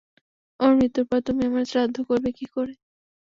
আমার 0.59 0.75
মৃত্যুর 0.77 1.05
পরে 1.09 1.21
তুমি 1.27 1.41
আমার 1.45 1.65
শ্রাদ্ধ 1.71 1.97
করবে 2.09 2.29
কী 2.37 2.45
করে! 2.47 2.73